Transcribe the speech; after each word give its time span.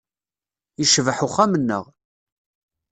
Yecbeḥ 0.81 1.17
uxxam-nneɣ. 1.27 1.85